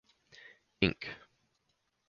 Inc. 0.87 1.01